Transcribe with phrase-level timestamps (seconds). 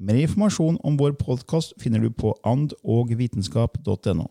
[0.00, 4.26] Mer informasjon om vår podkast finner du på andogvitenskap.no.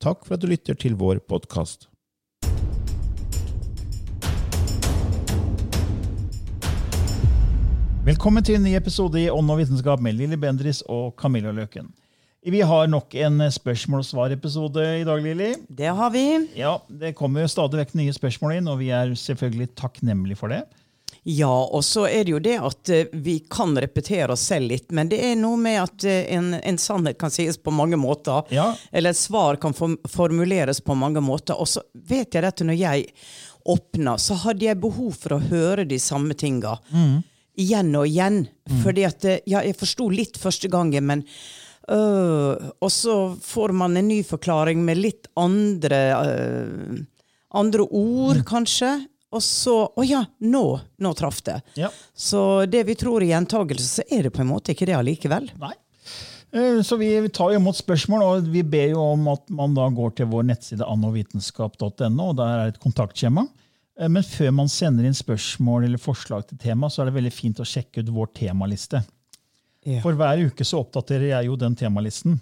[0.00, 1.88] Takk for at du lytter til vår podkast.
[8.02, 11.92] Velkommen til en ny episode i Ånd og vitenskap med Lilly Bendris og Camilla Løken.
[12.42, 15.52] Vi har nok en spørsmål og svar-episode i dag, Lilly.
[15.70, 16.24] Det har vi.
[16.58, 20.64] Ja, Det kommer stadig vekk nye spørsmål inn, og vi er selvfølgelig takknemlige for det.
[21.22, 24.88] Ja, og så er det jo det at eh, vi kan repetere oss selv litt,
[24.90, 28.42] men det er noe med at eh, en, en sannhet kan sies på mange måter.
[28.50, 28.72] Ja.
[28.90, 31.54] Eller et svar kan form formuleres på mange måter.
[31.60, 33.06] Og så vet jeg at når jeg
[33.70, 36.78] åpna, så hadde jeg behov for å høre de samme tinga.
[37.60, 38.46] Igjen og igjen.
[38.82, 41.22] Fordi at eh, Ja, jeg forsto litt første gangen, men
[41.90, 47.00] øh, Og så får man en ny forklaring med litt andre øh,
[47.52, 48.94] Andre ord, kanskje.
[49.32, 50.64] Og så Å ja, nå,
[51.00, 51.60] nå traff det.
[51.80, 51.88] Ja.
[52.14, 55.48] Så det vi tror er gjentagelse, så er det på en måte ikke det allikevel.
[55.60, 55.72] Nei.
[56.52, 60.10] Eh, Så vi tar imot spørsmål, og vi ber jo om at man da går
[60.18, 63.46] til vår nettside annovitenskap.no, og der er et kontaktskjema.
[63.98, 67.32] Eh, Men før man sender inn spørsmål eller forslag til tema, så er det veldig
[67.32, 69.00] fint å sjekke ut vår temaliste.
[69.88, 70.00] Ja.
[70.04, 72.36] For hver uke så oppdaterer jeg jo den temalisten.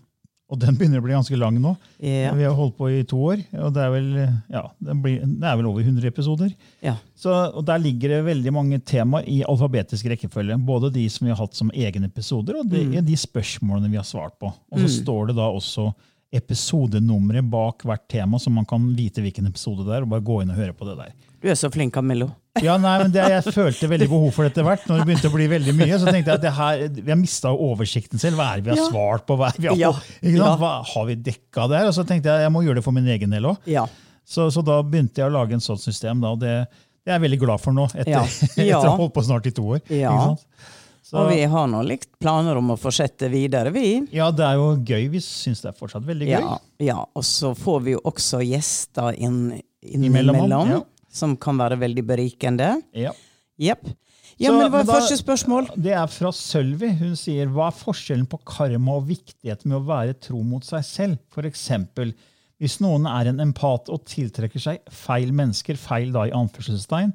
[0.50, 1.76] Og den begynner å bli ganske lang nå.
[2.02, 2.32] Ja.
[2.34, 4.08] Vi har holdt på i to år, og det er vel,
[4.50, 6.50] ja, det blir, det er vel over 100 episoder.
[6.82, 6.96] Ja.
[7.14, 10.58] Så, og Der ligger det veldig mange temaer i alfabetisk rekkefølge.
[10.66, 14.08] Både de som vi har hatt som egne episoder, og de, de spørsmålene vi har
[14.08, 14.50] svart på.
[14.50, 15.90] Og så står det da også
[16.32, 20.42] episodenummeret bak hvert tema, så man kan vite hvilken episode det er, og bare gå
[20.44, 21.12] inn og høre på det der.
[21.40, 22.28] Du er så flink, Camillo.
[22.60, 24.82] Ja, nei, men det, Jeg følte veldig behov for det etter hvert.
[24.90, 27.16] Når det begynte å bli veldig mye, så tenkte jeg at det her, vi har
[27.20, 28.36] mista oversikten selv.
[28.40, 28.88] Hva er det vi har Ja.
[28.90, 29.36] svart på?
[29.40, 29.92] Hva, vi har, Ja.
[30.20, 30.50] Ja.
[30.60, 31.86] Hva har vi dekka der?
[31.88, 33.56] Og så tenkte jeg jeg må gjøre det for min egen del òg.
[33.70, 33.86] Ja.
[34.26, 36.20] Så, så da begynte jeg å lage en sånt system.
[36.20, 36.52] Da, og det,
[37.06, 38.22] det er jeg veldig glad for nå, etter, Ja.
[38.60, 39.80] etter å ha holdt på snart i to år.
[41.10, 43.96] Så, Og vi har nå likt planer om å fortsette videre, vi.
[44.14, 45.08] ja, det er jo gøy.
[45.10, 46.36] Vi syns det er fortsatt veldig gøy.
[46.36, 46.98] Ja, ja.
[47.18, 49.40] Og så får vi jo også gjester inn,
[49.82, 50.78] Imellom, innimellom, ja.
[51.10, 52.76] som kan være veldig berikende.
[52.94, 53.10] Ja.
[53.58, 53.90] Yep.
[54.40, 55.66] Ja, Så, men hva er første spørsmål?
[55.76, 56.92] Det er fra Sølvi.
[57.00, 60.86] Hun sier hva er forskjellen på karma og viktigheten med å være tro mot seg
[60.86, 61.18] selv?
[61.34, 62.14] For eksempel,
[62.62, 67.12] hvis noen er en empat og tiltrekker seg feil mennesker, feil da i anførselstegn,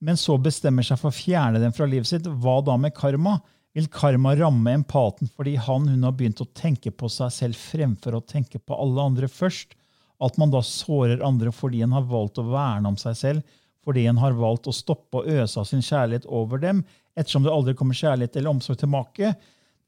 [0.00, 3.38] men så bestemmer seg for å fjerne dem fra livet sitt, hva da med karma?
[3.76, 8.16] Vil karma ramme empaten fordi han hun har begynt å tenke på seg selv fremfor
[8.16, 9.76] å tenke på alle andre først?
[10.20, 14.04] At man da sårer andre fordi en har valgt å verne om seg selv, fordi
[14.10, 16.82] en har valgt å stoppe å øse av sin kjærlighet over dem,
[17.16, 19.32] ettersom det aldri kommer kjærlighet eller omsorg tilbake.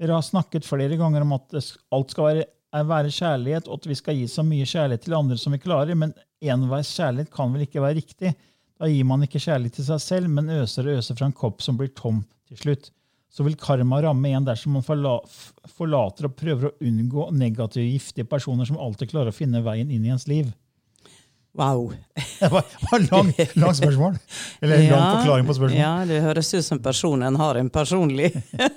[0.01, 1.53] Dere har snakket flere ganger om at
[1.93, 2.47] alt skal være,
[2.89, 5.99] være kjærlighet, og at vi skal gi så mye kjærlighet til andre som vi klarer,
[5.99, 8.33] men enveis kjærlighet kan vel ikke være riktig?
[8.83, 11.63] Da gir man ikke kjærlighet til seg selv, men øser og øser fra en kopp
[11.63, 12.89] som blir tom til slutt.
[13.33, 18.67] Så vil karma ramme en dersom man forlater og prøver å unngå negative, giftige personer
[18.67, 20.51] som alltid klarer å finne veien inn i ens liv.
[21.55, 21.93] Wow.
[22.41, 24.19] Det var, var lang, lang spørsmål.
[24.61, 25.79] Eller en lang forklaring på spørsmålet.
[25.79, 28.33] Ja, det høres ut som personen har en personlig,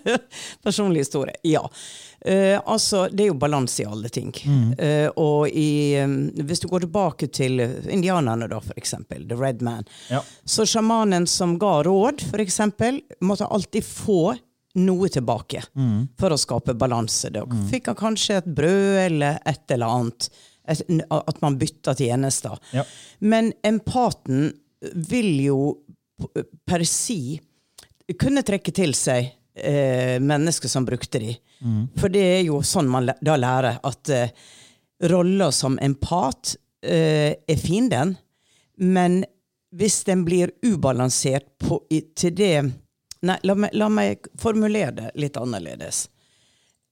[0.65, 1.33] personlig historie.
[1.47, 1.65] Ja.
[2.25, 4.31] Eh, altså, det er jo balanse i alle ting.
[4.49, 4.71] Mm.
[4.79, 6.15] Uh, og i, um,
[6.47, 7.61] hvis du går tilbake til
[7.93, 10.23] indianerne, da, eksempel, The Red Man, Ja.
[10.45, 14.35] så sjamanen som ga råd, for eksempel, måtte alltid få
[14.75, 16.07] noe tilbake Mm.
[16.19, 17.29] for å skape balanse.
[17.31, 20.29] Da fikk han kanskje et brød eller et eller annet.
[20.67, 20.81] Et,
[21.11, 22.57] at man bytta tjenester.
[22.73, 22.83] Ja.
[23.21, 24.51] Men empaten
[24.95, 25.59] vil jo
[26.65, 27.39] per si
[28.19, 31.35] kunne trekke til seg eh, mennesker som brukte de.
[31.99, 34.29] For det er jo sånn man da lærer at eh,
[35.11, 36.55] rolla som empat
[36.85, 38.15] eh, er fin, den.
[38.77, 39.23] Men
[39.75, 42.55] hvis den blir ubalansert på, i, til det
[43.25, 46.03] Nei, la meg, la meg formulere det litt annerledes.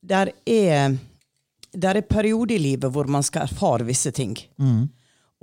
[0.02, 0.96] Der er,
[1.70, 4.34] der er perioder i livet hvor man skal erfare visse ting.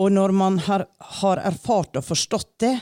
[0.00, 0.88] Og når man har,
[1.20, 2.72] har erfart og forstått det,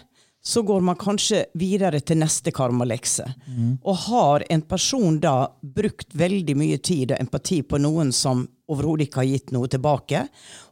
[0.49, 3.27] så går man kanskje videre til neste karmalekse.
[3.85, 9.09] Og har en person da brukt veldig mye tid og empati på noen som overhodet
[9.09, 10.23] ikke har gitt noe tilbake,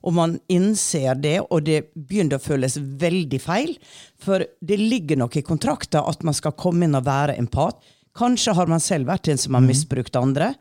[0.04, 3.74] og man innser det, og det begynner å føles veldig feil,
[4.20, 7.76] for det ligger nok i kontrakta at man skal komme inn og være empat.
[8.16, 10.54] Kanskje har man selv vært en som har misbrukt andre,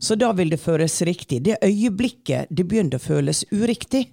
[0.00, 1.42] så da vil det føles riktig.
[1.44, 4.06] Det øyeblikket det begynner å føles uriktig,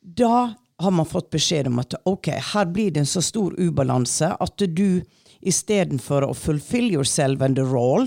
[0.00, 4.32] da har man fått beskjed om at ok, her blir det en så stor ubalanse
[4.40, 5.02] at du
[5.40, 8.06] istedenfor å fulfill yourself and the role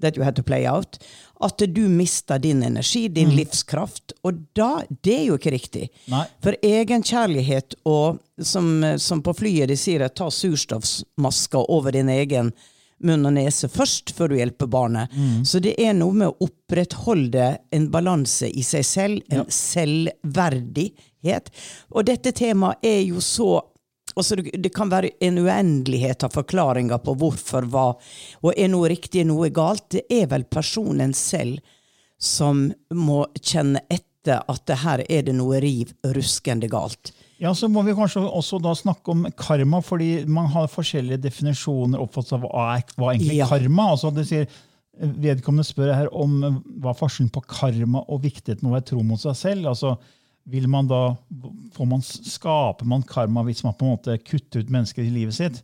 [0.00, 0.98] that you had to play out,
[1.40, 4.12] at du mister din energi, din livskraft.
[4.22, 5.88] Og da, det er jo ikke riktig.
[6.10, 6.24] Nei.
[6.42, 12.52] For egenkjærlighet og, som, som på flyet de sier, ta surstoffmaska over din egen
[12.98, 15.12] munn og nese først, før du hjelper barnet.
[15.46, 19.46] Så det er noe med å opprettholde en balanse i seg selv, en
[21.22, 21.50] selvverdighet.
[21.90, 23.62] Og dette temaet er jo så
[24.16, 27.92] Altså, det det kan være en uendelighet av forklaringer på hvorfor, hva,
[28.42, 29.84] og er noe riktig, noe galt.
[29.92, 31.60] Det er vel personen selv
[32.18, 37.12] som må kjenne etter at det her er det noe riv ruskende galt.
[37.38, 42.00] Ja, så må vi kanskje også da snakke om karma, fordi man har forskjellige definisjoner
[42.00, 43.46] oppfattet av hva er hva egentlig Ja.
[43.46, 43.90] karma.
[43.92, 44.48] Altså det sier,
[44.98, 49.20] vedkommende spør her om hva forskjellen på karma og viktigheten av å være tro mot
[49.20, 49.68] seg selv.
[49.68, 49.98] Altså,
[50.48, 51.02] vil man da,
[51.76, 55.36] får man, Skaper man karma hvis man på en måte kutter ut mennesker i livet
[55.36, 55.60] sitt?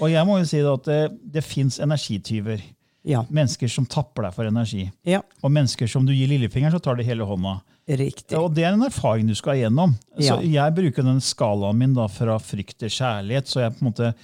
[0.00, 1.00] Og jeg må jo si at det,
[1.36, 2.62] det fins energityver.
[3.04, 3.20] Ja.
[3.28, 4.86] Mennesker som tapper deg for energi.
[5.04, 7.58] Ja, Og mennesker som du gir lillefingeren, så tar de hele hånda.
[7.86, 8.32] riktig.
[8.38, 9.92] Og Det er en erfaring du skal igjennom.
[10.16, 10.40] Så Ja.
[10.40, 13.44] Jeg bruker den skalaen min da fra frykt til kjærlighet.
[13.46, 14.14] så jeg på en måte,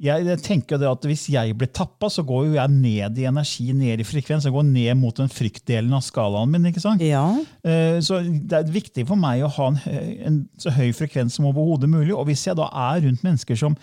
[0.00, 3.26] jeg, jeg tenker det at Hvis jeg blir tappa, så går jo jeg ned i
[3.28, 4.46] energi, ned i frekvens.
[4.48, 6.64] Jeg går ned mot den fryktdelen av skalaen min.
[6.72, 7.02] ikke sant?
[7.04, 7.26] Ja,
[7.62, 9.80] Eh, Så Det er viktig for meg å ha en,
[10.24, 12.14] en så høy frekvens som overhodet mulig.
[12.16, 13.76] Og hvis jeg da er rundt mennesker som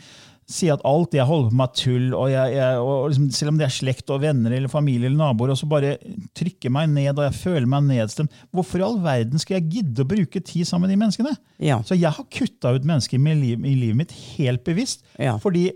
[0.48, 3.52] sier at alt jeg holder på med er tull, og, jeg, jeg, og liksom, selv
[3.52, 5.98] om det er slekt og venner eller familie eller naboer, og så bare
[6.40, 10.06] trykker meg ned og jeg føler meg nedstemt, hvorfor i all verden skal jeg gidde
[10.06, 11.34] å bruke tid sammen med de menneskene?
[11.60, 11.82] ja.
[11.84, 15.36] Så jeg har kutta ut mennesker i liv, i livet mitt helt bevisst, Ja.
[15.38, 15.68] fordi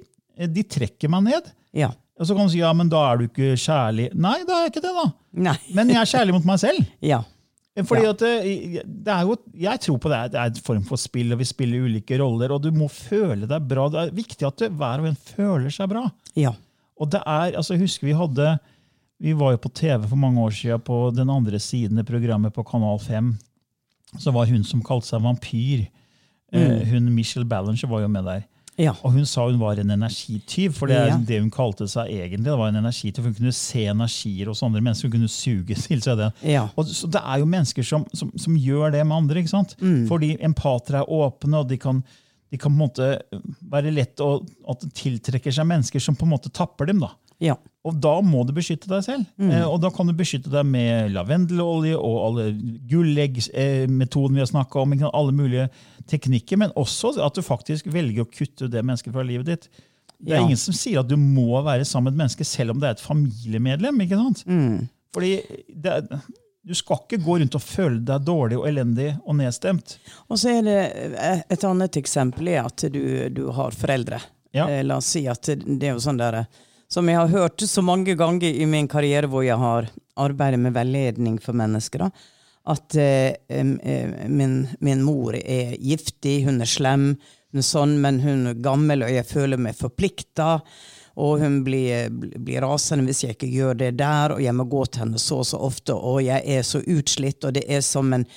[0.49, 1.51] de trekker meg ned.
[1.73, 1.91] ja.
[2.21, 4.11] Og så kan du si ja, men da er du ikke kjærlig.
[4.13, 5.05] Nei, da er jeg ikke det, da.
[5.41, 5.55] Nei.
[5.73, 6.83] Men jeg er kjærlig mot meg selv.
[7.11, 7.21] Ja.
[7.87, 8.09] Fordi Ja.
[8.11, 11.31] at det, det er jo, Jeg tror på det det er en form for spill,
[11.33, 12.51] og vi spiller ulike roller.
[12.53, 13.87] Og du må føle deg bra.
[13.89, 16.03] Det er viktig at det, hver og en føler seg bra.
[16.37, 16.51] Ja.
[17.01, 18.51] Og det er, altså Jeg husker vi hadde
[19.23, 22.53] Vi var jo på TV for mange år siden på den andre siden av programmet
[22.53, 23.33] på Kanal 5.
[24.19, 25.87] Så var hun som kalte seg vampyr.
[26.53, 26.85] Mm.
[26.91, 28.45] Hun Michelle Ballinger var jo med der.
[28.79, 28.93] Ja.
[29.03, 31.17] Og hun sa hun var en energityv, for det er Ja.
[31.17, 32.45] det hun kalte seg egentlig.
[32.45, 33.23] det var en energityv.
[33.23, 35.09] Hun kunne se energier hos andre mennesker.
[35.09, 36.31] Hun kunne suge til seg det.
[36.43, 36.69] Ja.
[36.77, 39.39] Og, så det er jo mennesker som, som, som gjør det med andre.
[39.43, 39.75] ikke sant?
[40.07, 42.03] Fordi empater er åpne, og de kan,
[42.51, 43.21] de kan på en måte
[43.71, 46.99] være lett å, at det tiltrekker seg mennesker som på en måte tapper dem.
[47.03, 47.11] da.
[47.41, 47.55] Ja.
[47.83, 49.25] Og da må du beskytte deg selv.
[49.41, 52.43] Eh, og da kan du beskytte deg med lavendelolje og alle
[53.25, 54.93] gulleggmetoden vi har snakka om.
[55.13, 55.69] Alle mulige
[56.09, 59.69] teknikker, men også at du faktisk velger å kutte det mennesket fra livet ditt.
[60.21, 60.45] Det er Ja.
[60.45, 62.91] ingen som sier at du må være sammen med et menneske selv om det er
[62.91, 64.01] et familiemedlem.
[64.01, 64.43] ikke sant?
[65.13, 65.41] Fordi
[65.73, 66.21] det,
[66.63, 69.97] du skal ikke gå rundt og føle deg dårlig og elendig og nedstemt.
[70.29, 70.77] Og så er det
[71.17, 74.21] eh, et annet eksempel er at du, du har foreldre.
[74.53, 74.67] Ja.
[74.69, 76.45] Eh, La oss si at det er jo sånn der,
[76.91, 79.87] som jeg har hørt så mange ganger i min karriere hvor jeg har
[80.19, 82.09] arbeidet med veiledning for mennesker, da,
[82.71, 83.69] at eh, eh,
[84.29, 87.13] min, min mor er giftig, hun er slem,
[87.51, 90.57] hun er sånn, men hun er gammel, og jeg føler meg forplikta.
[91.21, 94.85] Og hun blir, blir rasende hvis jeg ikke gjør det der, og jeg må gå
[94.87, 98.13] til henne så og så ofte, og jeg er så utslitt, og det er som
[98.15, 98.27] en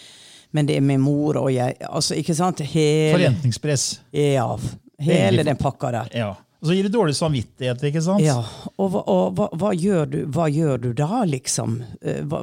[0.54, 2.60] Men det er min mor, og jeg Altså, ikke sant?
[2.60, 4.00] Hele, Forventningspress.
[4.12, 4.58] ja,
[4.98, 6.10] hele den pakka der.
[6.14, 6.34] Ja.
[6.64, 7.82] Og så gir det dårlig samvittighet.
[7.90, 8.22] ikke sant?
[8.24, 8.38] Ja,
[8.78, 11.82] og, hva- og hva, hva, gjør du, hva gjør du da, liksom?
[12.00, 12.40] Eh, Hva,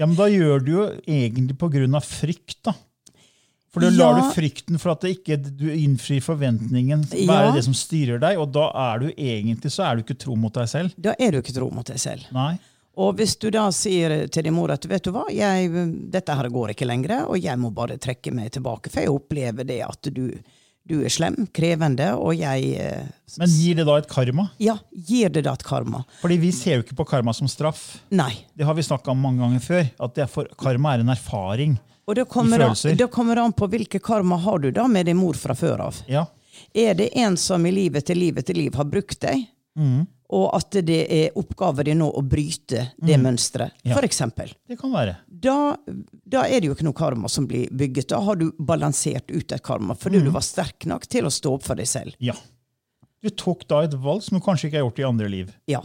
[0.00, 2.56] Ja, men Da gjør du jo egentlig på grunn av frykt.
[2.64, 2.72] da.
[3.70, 3.96] For da Ja.
[4.10, 7.52] lar du frykten for at det ikke, du innfrir forventningen, være Ja.
[7.52, 8.38] det som styrer deg.
[8.40, 10.94] Og da er du egentlig så er du ikke tro mot deg selv.
[10.98, 12.24] da er du ikke tro mot deg selv.
[12.32, 12.58] Nei.
[12.96, 15.68] Og hvis du da sier til din mor at vet du hva, jeg,
[16.10, 19.66] dette her går ikke lenger, og jeg må bare trekke meg tilbake, for jeg opplever
[19.66, 20.32] det at du,
[20.86, 23.08] du er slem, krevende, og jeg eh,
[23.40, 24.48] Men gir det da et karma?
[24.62, 26.04] Ja, gir det da et karma?
[26.20, 27.98] Fordi vi ser jo ikke på karma som straff.
[28.14, 28.32] Nei.
[28.54, 29.84] Det har vi snakka om mange ganger før.
[30.06, 31.74] At det er for, karma er en erfaring.
[32.06, 35.34] Og det kommer, an, kommer an på hvilke karma har du da med din mor
[35.34, 35.98] fra før av.
[36.06, 36.22] Ja.
[36.72, 39.42] Er det en som i livet til livet til liv har brukt deg,
[39.76, 40.06] Mm.
[40.30, 43.90] og at det er oppgaven din nå å bryte det mønsteret, Mm.
[43.90, 43.94] Ja.
[43.94, 45.16] for eksempel, Det kan være.
[45.28, 45.76] da,
[46.28, 48.08] da er det jo ikke noe karma som blir bygget.
[48.08, 50.24] Da har du balansert ut et karma, fordi Mm.
[50.24, 52.14] du var sterk nok til å stå opp for deg selv.
[52.18, 52.34] Ja.
[53.22, 55.52] Du tok da et valg som du kanskje ikke har gjort i andre liv.
[55.68, 55.80] Ja.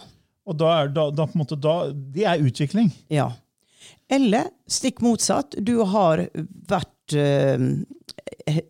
[0.48, 1.56] Og da er, da, da, måte,
[2.12, 2.92] det er utvikling.
[3.10, 3.32] Ja.
[4.10, 5.56] Eller stikk motsatt.
[5.64, 6.28] Du har
[6.68, 7.58] vært eh,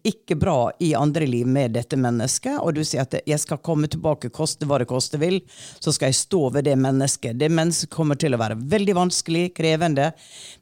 [0.04, 3.88] ikke bra i andre liv med dette mennesket, og du sier at 'jeg skal komme
[3.88, 5.42] tilbake, koste hva det koste vil',
[5.80, 7.38] så skal jeg stå ved det mennesket.
[7.38, 10.14] Det mennesket kommer til å være veldig vanskelig, krevende,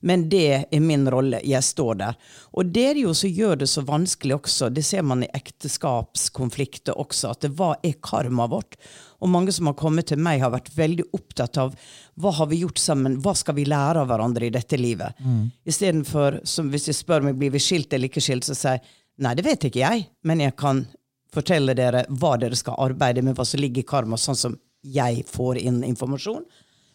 [0.01, 1.41] men det er min rolle.
[1.43, 2.15] Jeg står der.
[2.53, 6.97] Og det er jo som gjør det så vanskelig også, det ser man i ekteskapskonflikter
[6.97, 8.75] også, at hva er karmaet vårt?
[9.19, 11.73] Og mange som har kommet til meg, har vært veldig opptatt av
[12.19, 15.19] hva har vi gjort sammen, hva skal vi lære av hverandre i dette livet?
[15.19, 15.49] Mm.
[15.67, 18.97] Istedenfor, som hvis de spør meg blir vi skilt eller ikke skilt, så sier jeg
[19.25, 20.85] nei, det vet ikke jeg, men jeg kan
[21.33, 25.25] fortelle dere hva dere skal arbeide med, hva som ligger i karma, sånn som jeg
[25.27, 26.45] får inn informasjon.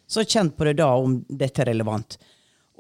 [0.09, 2.17] Så kjenn på det da om dette er relevant.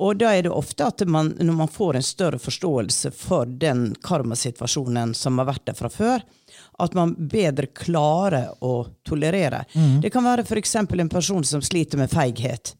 [0.03, 3.93] Og da er det ofte at man, når man får en større forståelse for den
[4.03, 6.25] karmasituasjonen som har vært der fra før,
[6.79, 9.65] at man bedre klarer å tolerere.
[10.03, 10.75] Det kan være f.eks.
[10.77, 12.75] en person som sliter med feighet.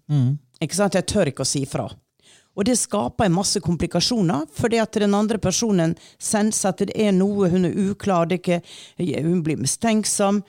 [0.61, 0.95] Ikke sant?
[0.95, 1.87] Jeg tør ikke å si fra.
[2.55, 7.11] Og det skaper en masse komplikasjoner, fordi at den andre personen senser at det er
[7.13, 8.61] noe, hun er uklar, det ikke,
[9.25, 10.43] hun blir mistenksom.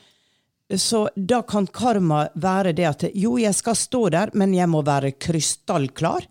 [0.77, 4.81] Så da kan karma være det at jo, jeg skal stå der, men jeg må
[4.85, 6.25] være krystallklar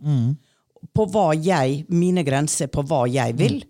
[0.95, 3.61] på hva jeg, mine grenser på hva jeg vil.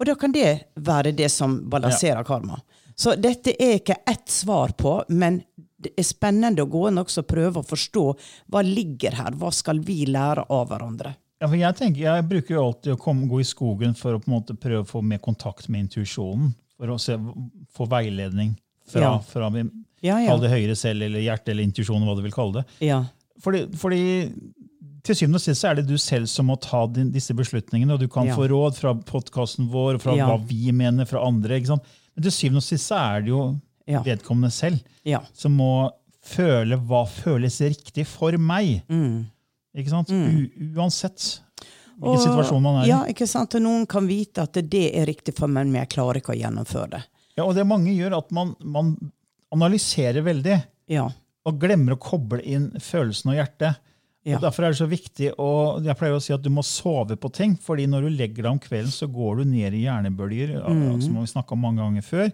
[0.00, 0.48] Og da kan det
[0.80, 2.60] være det som balanserer karma.
[2.96, 5.42] Så dette er ikke ett svar på, men
[5.80, 8.04] det er spennende å gå inn og prøve å forstå
[8.52, 11.14] hva ligger her, hva skal vi lære av hverandre.
[11.40, 14.20] Ja, for jeg, tenker, jeg bruker jo alltid å komme, gå i skogen for å
[14.20, 16.50] på en måte prøve å få mer kontakt med intuisjonen.
[16.80, 17.16] For å se,
[17.76, 18.54] få veiledning
[18.88, 19.14] fra, Ja.
[19.24, 19.70] fra min,
[20.04, 20.28] Ja, ja.
[20.32, 22.66] kall det høyre selv, eller hjerte, eller intuisjon, hva du vil kalle det.
[22.88, 23.04] Ja,
[23.40, 24.00] Fordi, fordi
[25.10, 28.00] til syvende og sist er det du selv som må ta din, disse beslutningene, og
[28.02, 28.36] du kan Ja.
[28.38, 30.26] få råd fra podkasten vår fra Ja.
[30.30, 31.58] hva vi mener fra andre.
[31.60, 31.82] ikke sant?
[32.16, 34.02] Men til syvende og sist er det jo Ja.
[34.02, 34.80] vedkommende selv
[35.34, 35.90] som må
[36.22, 38.82] føle hva føles riktig for meg.
[38.88, 39.26] Mm.
[39.76, 40.10] Ikke sant?
[40.10, 41.40] U uansett
[42.00, 42.88] hvilken situasjon man er i.
[42.88, 43.54] Ja, ikke sant?
[43.54, 46.40] Og noen kan vite at det er riktig for meg, men jeg klarer ikke å
[46.40, 47.02] gjennomføre det.
[47.36, 48.96] Ja, og det mange gjør, at man, man
[49.52, 51.08] analyserer veldig Ja.
[51.46, 53.76] og glemmer å koble inn følelsen og hjertet.
[54.26, 54.36] Ja.
[54.36, 55.50] Og Derfor er det så viktig å,
[55.80, 57.56] jeg pleier å si at du må sove på ting.
[57.56, 60.58] fordi når du legger deg om kvelden, så går du ned i hjernebølger.
[60.60, 61.00] Mm.
[61.00, 62.28] som vi om mange ganger før.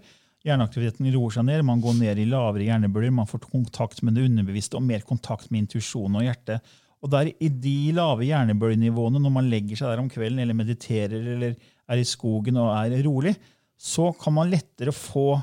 [0.47, 4.27] Hjerneaktiviteten roer seg ned, man går ned i lavere hjernebølger, man får kontakt med det
[4.29, 6.61] underbevisste og mer kontakt med intuisjon og hjerte.
[7.03, 11.33] Og der I de lave hjernebølgenivåene, når man legger seg der om kvelden eller mediterer
[11.35, 13.35] eller er i skogen og er rolig,
[13.79, 15.37] så kan man lettere få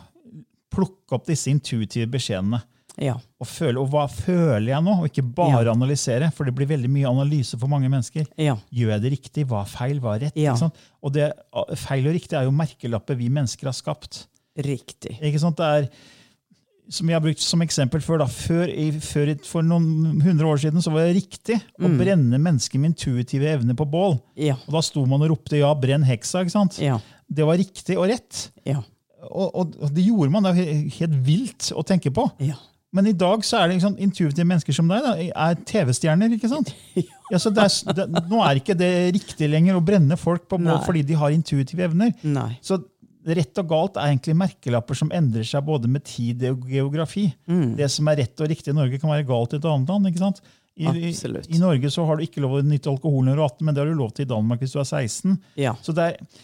[0.73, 2.59] plukke opp disse intuitive beskjedene
[3.01, 3.15] Ja.
[3.41, 5.71] og føle, og hva føler jeg nå, og ikke bare Ja.
[5.73, 6.31] analysere.
[6.33, 8.27] For det blir veldig mye analyse for mange mennesker.
[8.37, 8.55] Ja.
[8.71, 9.45] Gjør jeg det riktig?
[9.49, 9.99] Hva er feil?
[9.99, 10.71] Hva er rett?
[11.01, 11.31] Og det,
[11.77, 14.27] feil og riktig er jo merkelapper vi mennesker har skapt.
[14.57, 15.17] Riktig.
[15.21, 15.57] Ikke sant?
[15.57, 15.89] Det er,
[16.93, 18.67] som jeg har brukt som eksempel før, da, før,
[19.01, 21.97] før for noen hundre år siden så var det riktig å Mm.
[21.97, 24.19] brenne mennesker med intuitive evner på bål.
[24.37, 24.53] Ja.
[24.67, 26.43] Og da sto man og ropte ja, brenn heksa.
[26.43, 26.77] ikke sant?
[26.79, 26.99] Ja.
[27.31, 28.51] Det var riktig og rett.
[28.65, 28.83] Ja.
[29.31, 30.43] Og, og, og det gjorde man.
[30.43, 32.29] Det er helt vilt å tenke på.
[32.43, 32.55] Ja.
[32.93, 35.13] Men i dag så er det liksom, intuitive mennesker som deg da,
[35.47, 36.35] er TV-stjerner.
[36.37, 36.73] ikke sant?
[37.33, 40.59] Ja, så det er, det, nå er ikke det riktig lenger å brenne folk på
[40.61, 42.11] mål fordi de har intuitive evner.
[42.21, 42.51] Nei.
[42.61, 42.77] Så
[43.25, 47.29] rett og galt er egentlig merkelapper som endrer seg både med tid og geografi.
[47.49, 47.71] Mm.
[47.79, 50.11] Det som er rett og riktig i Norge, kan være galt i et annet land.
[50.11, 50.43] ikke sant?
[50.75, 51.11] I, i.
[51.55, 53.75] I Norge så har du ikke lov å nytte alkohol når du er 18, men
[53.75, 55.35] det har du lov til i Danmark hvis du er 16.
[55.61, 55.73] Ja.
[55.85, 56.43] Så det, er,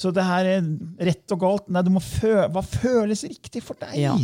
[0.00, 0.70] så det her er
[1.10, 1.68] rett og galt.
[1.72, 3.96] Nei, du må fø, Hva føles riktig for deg?
[4.04, 4.16] Ja.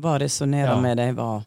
[0.00, 0.80] Hva resonnerer Ja.
[0.80, 1.14] med deg?
[1.16, 1.44] Hva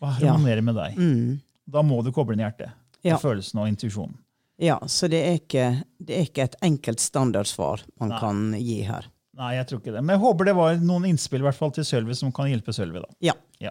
[0.00, 0.96] Hva harmonerer med deg?
[0.96, 1.40] mm.
[1.68, 2.70] Da må du koble inn hjertet.
[3.04, 3.16] Ja.
[3.20, 4.16] Følelsen og intuisjonen.
[4.58, 8.18] Ja, så det er ikke, det er ikke et enkelt standardsvar man Nei.
[8.18, 9.04] kan gi her.
[9.38, 10.00] Nei, jeg tror ikke det.
[10.02, 13.02] Men jeg håper det var noen innspill fall til Sølvi som kan hjelpe Sølvi.
[13.22, 13.34] Ja.
[13.62, 13.70] Ja.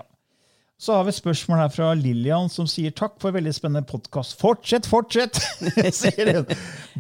[0.80, 3.86] Så har vi et spørsmål her fra Lillian, som sier takk for en veldig spennende
[3.90, 4.38] podkast.
[4.40, 5.34] Fortsett, fortsett!
[5.92, 6.46] sier hun.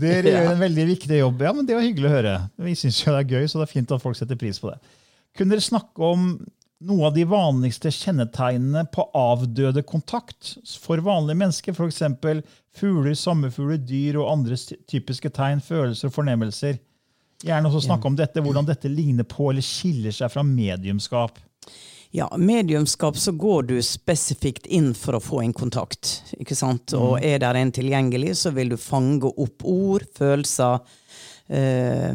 [0.01, 0.41] Dere Ja.
[0.41, 1.41] gjør en veldig viktig jobb.
[1.45, 2.35] Ja, men Det var hyggelig å høre.
[2.57, 4.73] Vi syns jo det er gøy, så det er fint at folk setter pris på
[4.73, 4.79] det.
[5.37, 6.31] Kunne dere snakke om
[6.85, 12.03] noe av de vanligste kjennetegnene på avdøde kontakt for vanlige mennesker, f.eks.
[12.77, 16.77] fugler, sommerfugler, dyr og andre typiske tegn, følelser og fornemmelser.
[17.45, 21.37] Gjerne også snakke om dette, hvordan dette ligner på eller skiller seg fra mediumskap.
[22.15, 26.21] Ja, mediumskap så går du spesifikt inn for å få en kontakt.
[26.39, 26.93] ikke sant?
[26.97, 30.79] Og er der en tilgjengelig, så vil du fange opp ord, følelser,
[31.49, 32.13] eh,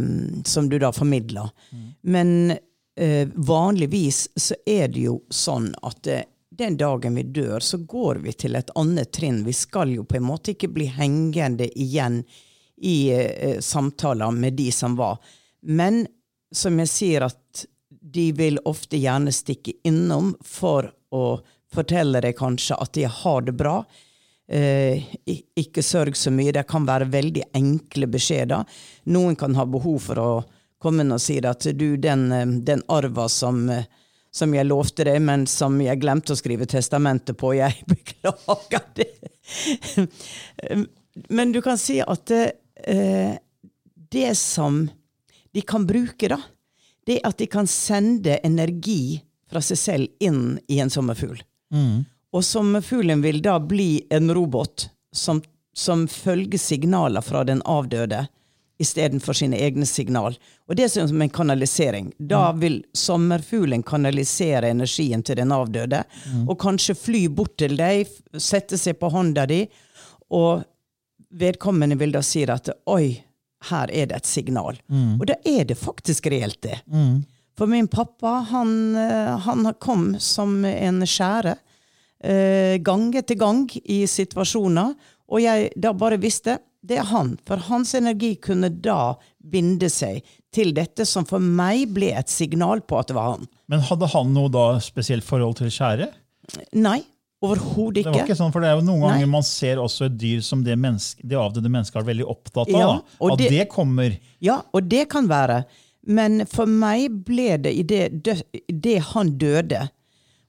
[0.49, 1.52] som du da formidler.
[2.02, 2.57] Men
[2.96, 8.20] eh, vanligvis så er det jo sånn at eh, den dagen vi dør, så går
[8.25, 9.42] vi til et annet trinn.
[9.44, 12.22] Vi skal jo på en måte ikke bli hengende igjen
[12.82, 15.18] i eh, samtaler med de som var.
[15.62, 16.04] Men
[16.52, 21.40] som jeg sier, at de vil ofte gjerne stikke innom for å
[21.72, 23.78] fortelle deg kanskje at de har det bra.
[24.52, 25.04] Eh,
[25.56, 26.52] ikke sørg så mye.
[26.52, 28.66] Det kan være veldig enkle beskjeder.
[29.14, 30.32] Noen kan ha behov for å
[30.83, 33.85] komme inn og sier at du, den, eh, den arva som, eh,
[34.33, 39.11] som jeg lovte deg, men som jeg glemte å skrive testamentet på, jeg beklager det.
[41.29, 43.35] Men du kan si at eh,
[44.12, 44.87] det som
[45.53, 46.39] de kan bruke, da,
[47.05, 49.21] det er at de kan sende energi
[49.51, 51.43] fra seg selv inn i en sommerfugl.
[52.33, 55.43] Og sommerfuglen vil da bli en robot som,
[55.77, 58.25] som følger signaler fra den avdøde
[58.81, 60.37] istedenfor sine egne signal.
[60.69, 62.12] Og det er som en kanalisering.
[62.19, 66.05] Da vil sommerfuglen kanalisere energien til den avdøde,
[66.49, 69.67] og kanskje fly bort til deg, sette seg på hånda di,
[70.33, 70.64] og
[71.33, 73.23] vedkommende vil da si at oi,
[73.71, 74.79] her er det et signal.
[75.21, 76.81] Og da er det faktisk reelt det.
[77.57, 81.57] For min pappa, han, eh, han kom som en skjære.
[82.25, 84.95] eh, Gang etter gang i situasjoner.
[85.29, 87.37] Og jeg da bare visste det er han.
[87.47, 90.23] For hans energi kunne da binde seg
[90.53, 93.47] til dette som for meg ble et signal på at det var han.
[93.71, 96.12] Men hadde han noe da spesielt forhold til skjæret?
[96.75, 96.99] Nei,
[97.43, 98.27] overhodet Det var ikke.
[98.33, 99.12] ikke sånn, for det er jo noen Nei.
[99.15, 102.69] ganger man ser også et dyr som det, menneske, det avdøde mennesket er veldig opptatt
[102.75, 102.81] av.
[102.81, 102.91] Ja,
[103.31, 105.65] At det- det kommer Ja, og det kan være.
[106.05, 108.23] Men for meg ble det i det,
[108.68, 109.88] det han døde,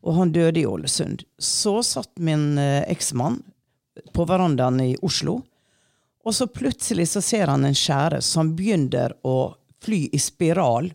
[0.04, 3.44] og han døde i Ålesund, så satt min eh, eksmann
[4.14, 5.44] på verandaen i Oslo,
[6.24, 10.92] og så plutselig så ser han en skjære som begynner å fly i spiral,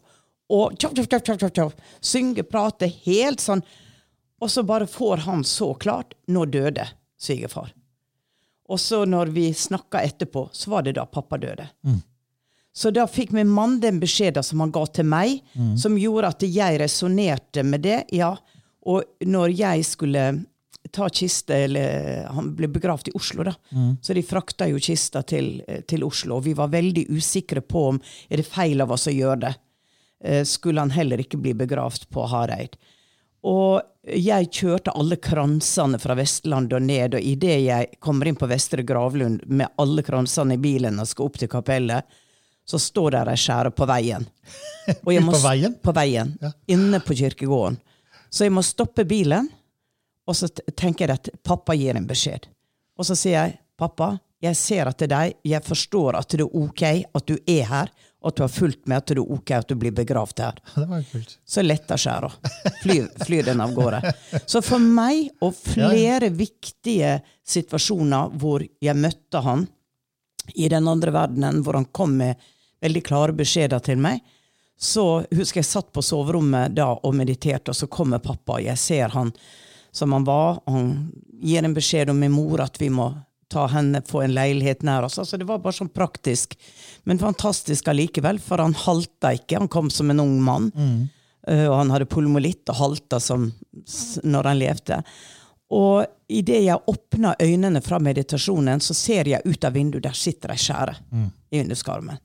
[0.48, 3.60] og tjoff, tjoff, tjoff, tjoff, tjoff, synge, prate, helt sånn.
[4.40, 6.86] Og så bare får han så klart Nå døde
[7.20, 7.74] svigerfar.
[8.68, 11.66] Og så når vi snakka etterpå, så var det da pappa døde.
[12.72, 15.40] Så da fikk min mann den beskjeden som han ga til meg,
[15.80, 18.04] som gjorde at jeg resonnerte med det.
[18.12, 18.36] ja.
[18.88, 20.22] Og når jeg skulle
[20.92, 23.55] ta kiste eller Han ble begravd i Oslo, da.
[24.03, 26.37] Så de frakta jo kista til, til Oslo.
[26.38, 29.55] Og vi var veldig usikre på om er det feil av oss å gjøre det.
[30.24, 32.77] Eh, Skulle han heller ikke bli begravd på Hareid.
[33.48, 38.48] Og jeg kjørte alle kransene fra Vestlandet og ned, og idet jeg kommer inn på
[38.51, 42.03] Vestre Gravlund med alle kransene i bilen og skal opp til kapellet,
[42.68, 44.27] så står der ei skjære på veien.
[45.05, 45.74] På veien?
[45.85, 46.35] På veien.
[46.72, 47.77] Inne på kirkegården.
[48.33, 49.46] Så jeg må stoppe bilen,
[50.28, 52.48] og så tenker jeg at pappa gir en beskjed.
[52.98, 56.44] Og så sier jeg, pappa, jeg ser at det er deg, jeg forstår at det
[56.44, 56.82] er ok
[57.16, 59.68] at du er her, og at du har fulgt med at det er ok at
[59.70, 61.36] du blir begravd her Det var kult.
[61.46, 62.30] så letter skjæra.
[62.82, 64.00] Flyr, flyr den av gårde.
[64.44, 69.68] Så for meg, og flere viktige situasjoner hvor jeg møtte han
[70.58, 72.42] i den andre verdenen, hvor han kom med
[72.82, 74.20] veldig klare beskjeder til meg,
[74.78, 78.78] så husker jeg satt på soverommet da og mediterte, og så kommer pappa, og jeg
[78.78, 79.32] ser han
[79.92, 80.90] som han var, og han
[81.42, 83.11] gir en beskjed om min mor at vi må
[83.48, 85.16] ta henne, få en leilighet nær oss.
[85.18, 86.53] Altså, det var bare sånn praktisk,
[87.09, 89.62] men fantastisk allikevel, for han halta ikke.
[89.62, 91.09] Han kom som en ung mann, Mm.
[91.48, 93.53] og han hadde pulmolitt og halta som
[94.24, 95.03] når han levde.
[95.70, 100.51] Og idet jeg åpna øynene fra meditasjonen, så ser jeg ut av vinduet, der sitter
[100.53, 100.94] ei skjære
[101.53, 102.18] i vinduskarmen.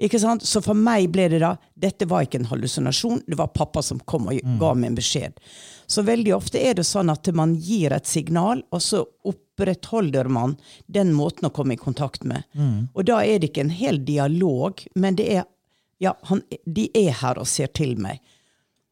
[0.00, 0.42] Ikke sant?
[0.42, 4.00] Så for meg ble det da Dette var ikke en hallusinasjon, det var pappa som
[4.00, 5.32] kom og ga meg en beskjed.
[5.86, 10.56] Så veldig ofte er det sånn at man gir et signal, og så opprettholder man
[10.86, 12.42] den måten å komme i kontakt med.
[12.94, 15.44] Og da er det ikke en hel dialog, men det er
[16.02, 18.18] Ja, han, de er her og ser til meg.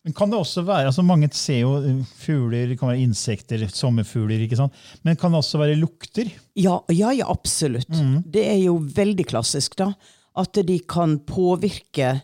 [0.02, 1.72] Men kan det også være, altså Mange ser jo
[2.18, 4.40] fugler, det kan være insekter, sommerfugler.
[4.46, 4.74] ikke sant?
[5.02, 6.30] Men kan det også være lukter?
[6.58, 7.90] Ja, ja, ja absolutt.
[8.24, 9.92] Det er jo veldig klassisk, da.
[10.38, 12.20] At de kan påvirke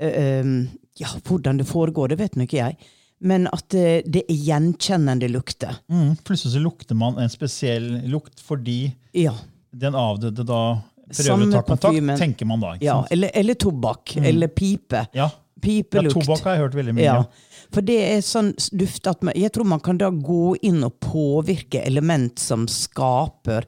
[0.00, 2.76] um, Ja, hvordan det foregår, det vet nå ikke jeg.
[3.20, 5.78] Men at det, det er gjenkjennende lukter.
[5.88, 9.32] Mm, plutselig så lukter man en spesiell lukt fordi Ja.
[9.72, 10.60] den avdøde da
[11.06, 12.18] prøver Samme å ta kontakt, parfymen.
[12.18, 12.74] tenker man da.
[12.82, 14.16] ja eller, eller tobakk.
[14.18, 15.06] Eller pipe.
[15.14, 15.30] Ja.
[15.62, 16.12] pipelukt.
[16.18, 17.04] tobakk har jeg hørt veldig mye.
[17.04, 17.24] Ja, Ja.
[17.72, 20.98] for det er sånn duft at man, jeg tror man kan da gå inn og
[21.00, 23.64] påvirke element som skaper.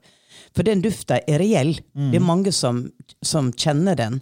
[0.54, 1.72] For den dufta er reell.
[1.94, 2.90] Det er mange som,
[3.22, 4.20] som kjenner den.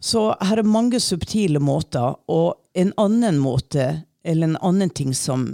[0.00, 5.44] Så her er mange subtile måter, og en annen måte, eller en annen ting som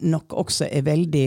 [0.00, 1.24] nok også er veldig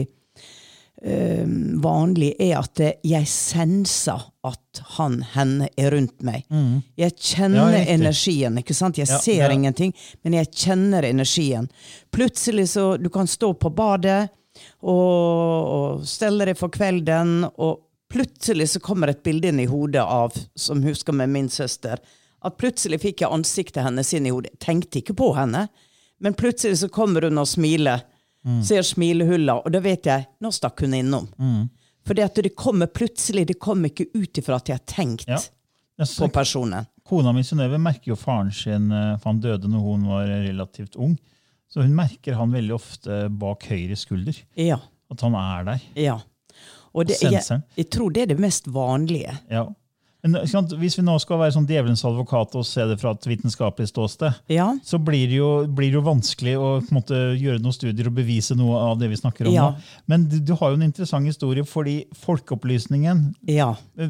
[1.02, 1.46] eh,
[1.82, 6.44] vanlig, er at jeg senser at han, henne er rundt meg.
[6.98, 8.58] Jeg kjenner Ja, energien.
[8.58, 8.98] ikke sant?
[8.98, 9.50] Jeg Ja, ser ja.
[9.54, 11.68] ingenting, men jeg kjenner energien.
[12.10, 14.28] Plutselig så du kan stå på badet
[14.82, 20.02] og, og stelle deg for kvelden, og plutselig så kommer et bilde inn i hodet
[20.02, 21.98] av, som husker med min søster,
[22.42, 24.54] at plutselig fikk jeg ansiktet hennes inn i hodet.
[24.62, 25.66] Tenkte ikke på henne,
[26.20, 28.02] men plutselig så kommer hun og smiler.
[28.64, 31.26] Ser smilehulla, og da vet jeg nå stakk hun innom.
[32.06, 35.28] For det at det kommer plutselig, det kommer ikke ut ifra at jeg har tenkt
[35.28, 35.40] Ja.
[36.18, 36.86] På personen.
[37.04, 40.94] Kona mi Synnøve merker jo faren sin, eh, for han døde når hun var relativt
[40.96, 41.16] ung.
[41.68, 44.36] Så hun merker han veldig ofte bak høyre skulder.
[44.54, 44.78] Ja.
[45.10, 45.80] At han er der.
[45.96, 46.18] ja.
[46.94, 47.42] Og det, jeg,
[47.76, 49.34] jeg tror det er det mest vanlige.
[49.50, 49.66] Ja.
[50.18, 54.34] Hvis vi nå skal være sånn djevelens advokat og se det fra et vitenskapelig ståsted,
[54.50, 54.72] Ja.
[54.82, 58.56] så blir det, jo, blir det jo vanskelig å måte, gjøre noen studier og bevise
[58.58, 59.70] noe av det vi snakker om Ja.
[59.70, 59.76] nå.
[60.08, 63.76] Men du, du har jo en interessant historie, fordi Folkeopplysningen Ja.
[63.96, 64.08] eh,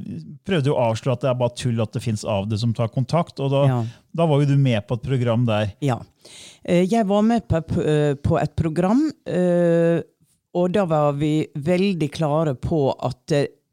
[0.49, 2.89] prøvde jo å avsløre at det er bare tull at det fins det som tar
[2.89, 3.39] kontakt.
[3.39, 3.85] og da,
[4.17, 5.75] da var jo du med på et program der.
[5.83, 5.99] Ja.
[6.65, 9.11] Eh, Jeg var med på, eh, på et program,
[10.55, 13.29] og da var vi veldig klare på at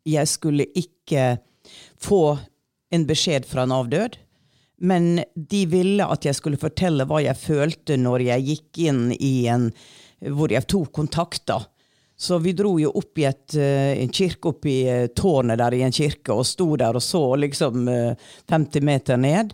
[0.06, 1.40] jeg skulle ikke
[2.02, 2.38] få
[2.94, 4.18] en beskjed fra en avdød.
[4.78, 9.48] Men de ville at jeg skulle fortelle hva jeg følte når jeg gikk inn i
[9.52, 9.70] en
[10.36, 11.46] hvor jeg tok kontakt.
[11.48, 11.60] da.
[12.18, 15.76] Så vi dro jo opp i et, eh, en kirke, opp i eh, tårnet der
[15.76, 18.16] i en kirke, og sto der og så liksom eh,
[18.50, 19.52] 50 meter ned.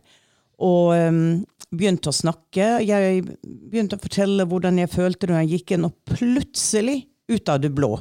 [0.62, 1.41] Og um,
[1.73, 2.84] begynte å snakke.
[2.86, 6.99] Jeg begynte å fortelle hvordan jeg følte når jeg gikk inn, og plutselig,
[7.32, 7.95] ut av det blå,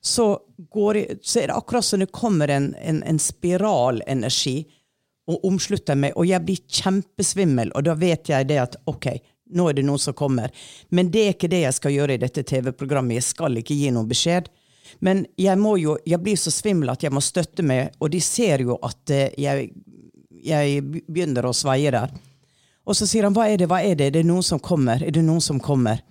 [0.00, 0.38] så,
[0.72, 4.62] går så er det akkurat som det kommer en, en, en spiralenergi
[5.30, 9.12] og omslutter meg, og jeg blir kjempesvimmel, og da vet jeg det at ok,
[9.54, 10.50] nå er det noen som kommer.
[10.88, 13.18] Men det er ikke det jeg skal gjøre i dette TV-programmet.
[13.18, 14.48] Jeg skal ikke gi noen beskjed.
[14.98, 18.64] Men jeg, jo, jeg blir så svimmel at jeg må støtte meg, og de ser
[18.66, 19.70] jo at eh, jeg,
[20.42, 22.14] jeg begynner å sveie der.
[22.86, 25.02] Og så sier han, hva er det, hva er det, er det noen som kommer,
[25.02, 26.02] er det noen som kommer?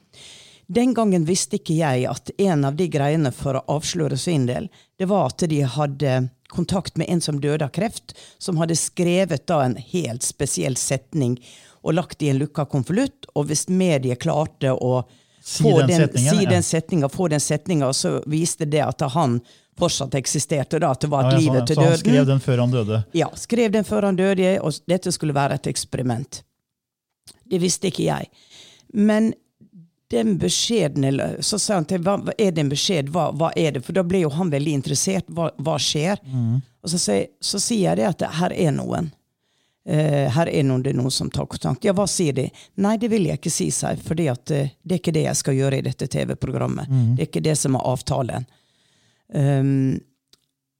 [0.69, 4.67] Den gangen visste ikke jeg at en av de greiene for å avsløre sin del,
[5.01, 6.17] det var at de hadde
[6.49, 11.39] kontakt med en som døde av kreft, som hadde skrevet da en helt spesiell setning
[11.81, 15.01] og lagt i en lukka konvolutt, og hvis mediet klarte å
[15.41, 19.01] Si få den den, setningen, si den setninga, få den setninga, så viste det at
[19.15, 19.39] han
[19.79, 21.81] fortsatt eksisterte, da, at det var et ja, livet til døden.
[21.81, 22.05] så han døden.
[22.05, 23.03] skrev den før han døde.
[23.17, 26.43] Ja, skrev den før han døde, og dette skulle være et eksperiment.
[27.49, 28.29] Det visste ikke jeg.
[28.93, 29.31] Men
[30.09, 33.75] den beskjeden, eller så sa han til hva, er det en beskjed, hva, hva er
[33.75, 33.83] det?
[33.85, 35.27] For da ble jo han veldig interessert.
[35.29, 36.17] Hva, hva skjer?
[36.81, 39.11] Og så, sier- så sier jeg det at her er noen.
[39.89, 41.85] Uh, her er noen, det er noen som tar kontakt.
[41.87, 42.47] Ja, hva sier de?
[42.81, 45.23] Nei, det vil jeg ikke si, seg, for det, at eh, det er ikke det
[45.27, 46.89] jeg skal gjøre i dette TV-programmet.
[47.15, 48.45] Det er ikke det som er avtalen.
[49.33, 49.99] Um,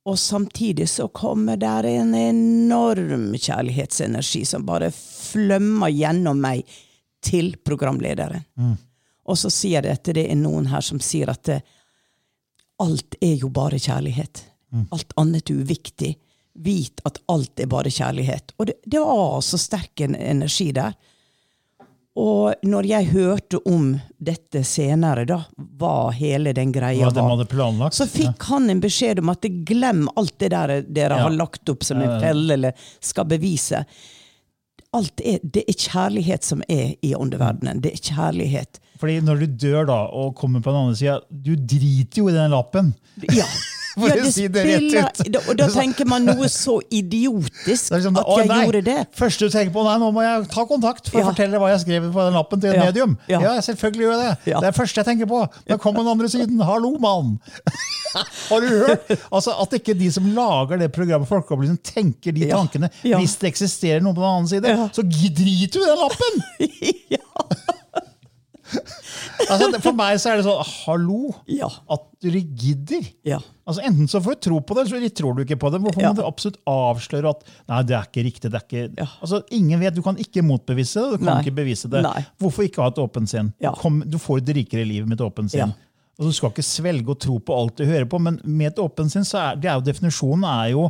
[0.10, 6.64] og samtidig så kommer der en enorm kjærlighetsenergi som bare flømmer gjennom meg
[7.26, 8.46] til programlederen.
[9.30, 11.60] Og så sier jeg at det er noen her som sier at det,
[12.82, 14.44] alt er jo bare kjærlighet.
[14.96, 16.16] Alt annet er uviktig.
[16.60, 18.54] Vit at alt er bare kjærlighet.
[18.58, 20.94] Og det, det var så sterk en energi der.
[22.20, 25.38] Og når jeg hørte om dette senere, da,
[25.80, 27.96] hva hele den greia de var planlagt.
[27.96, 31.24] så fikk han en beskjed om at glem alt det der dere Ja.
[31.28, 33.86] har lagt opp som en felle eller skal bevise.
[34.92, 37.80] Alt er, det er kjærlighet som er i åndeverdenen.
[37.82, 38.80] Det er kjærlighet.
[39.00, 42.34] Fordi når du dør da, og kommer på den andre sida, du driter jo i
[42.36, 42.94] den lappen.
[43.32, 43.46] Ja.
[44.00, 45.18] For ja, å si det rett ut.
[45.34, 48.98] da- Og da tenker man noe så idiotisk liksom, at jeg nei, gjorde det.
[49.18, 51.26] Første du tenker på, nei, nå må jeg ta kontakt for Ja.
[51.26, 52.86] å fortelle hva jeg skrev på den lappen til Ja.
[52.86, 53.18] medium.
[53.28, 53.40] Ja.
[53.44, 54.52] Ja, selvfølgelig gjør jeg det.
[54.54, 54.60] Ja.
[54.62, 55.42] Det er det første jeg tenker på.
[55.74, 56.62] Nå kommer den andre siden.
[56.64, 57.40] Hallo, mann!
[58.50, 59.10] Har du hørt?
[59.34, 62.56] Altså, At ikke de som lager det programmet, Folkeopplysning, tenker de Ja.
[62.62, 62.90] tankene.
[63.04, 63.18] Ja.
[63.20, 64.88] Hvis det eksisterer noe på den annen side, Ja.
[64.94, 66.44] så driter du i den lappen!
[69.50, 71.34] altså, for meg så er det sånn Hallo!
[71.50, 71.70] Ja.
[71.92, 73.08] At du gidder!
[73.28, 73.40] Ja.
[73.70, 75.82] Altså Enten så får du tro på det, eller så tror du ikke på det.
[75.84, 76.12] Hvorfor Ja.
[76.14, 78.52] må du absolutt avsløre at nei, det er ikke riktig?
[78.54, 79.10] det er ikke...
[79.22, 81.42] Altså, Ingen vet, Du kan ikke motbevise det, du kan Nei.
[81.46, 82.04] ikke bevise det.
[82.06, 82.26] Nei.
[82.42, 83.54] Hvorfor ikke ha et åpent sinn?
[83.82, 85.76] Kom, du får et rikere liv med et åpent sinn.
[86.20, 88.82] Og Du skal ikke svelge og tro på alt du hører på, men med et
[88.84, 90.90] åpent sinn så er det er jo definisjonen er jo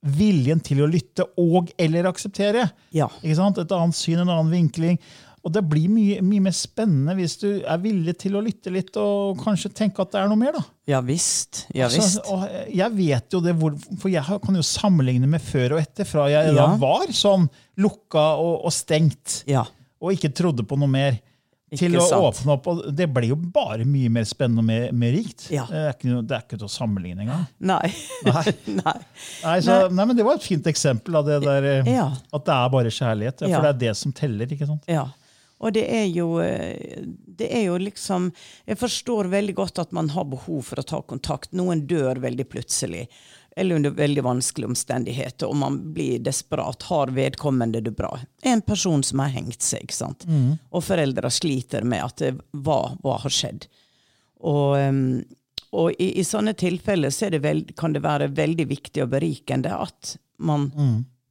[0.00, 2.70] viljen til å lytte og eller akseptere.
[2.96, 3.10] Ja.
[3.22, 4.96] Et annet syn, en annen vinkling.
[5.42, 8.92] Og det blir mye, mye mer spennende hvis du er villig til å lytte litt
[9.00, 10.52] og kanskje tenke at det er noe mer.
[10.58, 10.64] da.
[10.90, 11.62] Ja visst.
[11.72, 12.18] Ja Altså, visst.
[12.26, 13.54] Altså, jeg vet jo det,
[14.02, 16.04] for jeg kan jo sammenligne med før og etter.
[16.04, 16.66] Fra jeg Ja.
[16.76, 17.48] var sånn
[17.80, 19.64] lukka og, og stengt Ja.
[20.02, 21.18] og ikke trodde på noe mer,
[21.70, 22.24] til Ikke å sant.
[22.34, 22.66] åpne opp.
[22.66, 25.46] og Det blir jo bare mye mer spennende og mer, mer rikt.
[25.54, 25.64] Ja.
[25.70, 27.46] Det, er ikke, det er ikke til å sammenligne engang.
[27.60, 27.92] Nei.
[28.26, 28.44] Nei.
[28.82, 28.94] Nei.
[29.44, 32.08] Nei, så, nei, men Det var et fint eksempel av det der, eh, Ja.
[32.10, 33.46] at det er bare kjærlighet.
[33.48, 33.54] Ja.
[33.56, 34.46] For det er det som teller.
[34.50, 34.82] ikke sant?
[34.90, 35.06] Ja.
[35.60, 37.04] Og det er jo eh,
[37.40, 38.30] Det er jo liksom
[38.66, 41.52] Jeg forstår veldig godt at man har behov for å ta kontakt.
[41.52, 43.06] Noen dør veldig plutselig.
[43.56, 46.82] Eller under veldig vanskelige omstendigheter, og man blir desperat.
[46.86, 48.12] Har vedkommende det bra?
[48.46, 50.24] En person som har hengt seg, ikke sant?
[50.70, 53.66] og foreldre sliter med at det, hva, hva har skjedd?
[54.46, 54.78] Og,
[55.74, 59.74] og i, i sånne tilfeller så det veld, kan det være veldig viktig og berikende
[59.76, 60.70] at man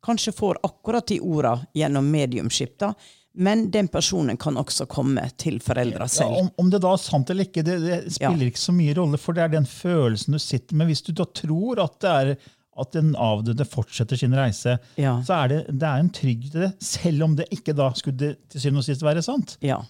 [0.06, 2.94] kanskje får akkurat de orda gjennom mediumskip, da,
[3.40, 6.38] men den personen kan også komme til foreldra Ja, selv.
[6.44, 8.52] om, om det da er sant eller ikke, det, det spiller Ja.
[8.52, 10.88] ikke så mye rolle, for det er den følelsen du sitter med.
[10.92, 12.34] Hvis du da tror at det er
[12.80, 15.18] at den avdøde fortsetter sin reise, Ja.
[15.28, 18.62] så er det, det er en trygghet det, selv om det ikke da skulle til
[18.62, 19.58] syvende og sist være sant.
[19.62, 19.82] Ja.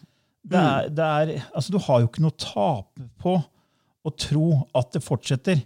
[0.49, 3.35] Det er, det er, altså, du har jo ikke noe å tape på
[4.07, 4.45] å tro
[4.79, 5.61] at det fortsetter.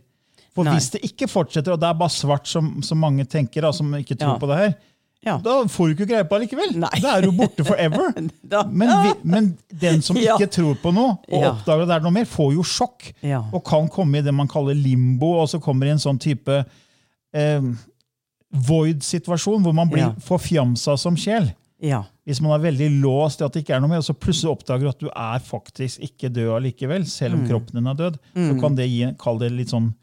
[0.53, 0.73] For Nei.
[0.75, 3.87] hvis det ikke fortsetter, og det er bare svart, som, som mange tenker, da, som
[3.95, 4.39] ikke tror Ja.
[4.41, 4.73] på det her,
[5.25, 5.37] Ja.
[5.39, 6.75] da får du ikke greie på det likevel.
[6.83, 6.99] Nei.
[7.01, 8.11] Da er du borte forever.
[8.71, 10.35] Men, vi, men den som Ja.
[10.37, 11.51] ikke tror på noe, og Ja.
[11.53, 13.13] oppdager at det er noe mer, får jo sjokk.
[13.53, 16.65] Og kan komme i det man kaller limbo, og så kommer i en sånn type
[17.33, 17.61] eh,
[18.53, 20.13] void-situasjon, hvor man blir Ja.
[20.19, 21.53] forfjamsa som sjel.
[21.81, 22.03] ja.
[22.25, 24.51] Hvis man er veldig låst i at det ikke er noe mer, og så plutselig
[24.53, 27.49] oppdager du at du er faktisk ikke død allikevel, selv om Mm.
[27.49, 29.93] kroppen din er død, så kan det gi kall det litt sånn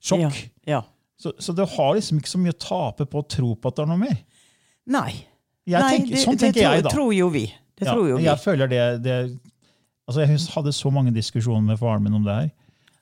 [0.00, 0.48] sjokk.
[0.64, 0.82] Ja.
[1.18, 3.74] Så, så det har liksom ikke så mye å tape på å tro på at
[3.74, 4.16] det er noe mer.
[4.86, 5.12] Nei.
[5.66, 6.90] Nei, tenker, sånn det tenker det, jeg, da.
[6.94, 7.46] tror jo vi.
[7.76, 8.24] Det Ja, tror jo vi.
[8.28, 9.16] jeg føler det, det
[10.06, 12.50] altså Jeg hadde så mange diskusjoner med faren min om det her.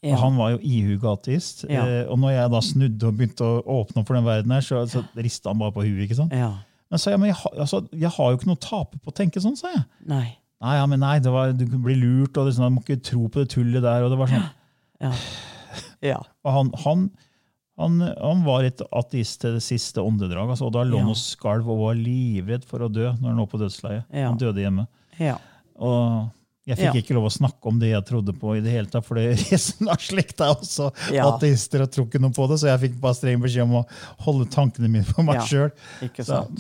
[0.05, 0.15] Ja.
[0.15, 1.65] Og han var jo ihuga ateist.
[1.69, 1.85] Ja.
[1.87, 4.65] Eh, og når jeg da snudde og begynte å åpne opp for den verden her,
[4.65, 6.03] så, så rista han bare på huet.
[6.07, 6.33] ikke sant?
[6.37, 6.51] Ja.
[6.93, 9.17] Men så jeg, men jeg, altså, jeg har jo ikke noe å tape på å
[9.17, 9.85] tenke sånn, sa jeg.
[10.09, 10.27] Nei.
[10.65, 13.01] Nei, ja, men nei, det var, du blir lurt, og det, sånn, du må ikke
[13.05, 14.05] tro på det tullet der.
[14.05, 14.45] og det var sånn.
[15.05, 15.13] Ja.
[16.05, 16.21] Ja.
[16.45, 17.07] Og han, han,
[17.79, 20.53] han, han var et ateist til det siste åndedrag.
[20.55, 21.17] Altså, og da lå han Ja.
[21.17, 24.05] og skalv og var livredd for å dø når han lå på dødsleiet.
[24.15, 24.29] Ja.
[24.31, 24.87] Han døde hjemme.
[25.19, 25.37] Ja.
[25.83, 26.31] Og
[26.65, 29.05] jeg fikk ikke lov å snakke om det jeg trodde på, i det hele tatt,
[29.05, 30.87] for det resten av slekta er også
[31.21, 33.85] ateister og tror ikke noe på det, så jeg fikk bare streng beskjed om å
[34.25, 35.45] holde tankene mine for meg Ja.
[35.45, 35.75] sjøl.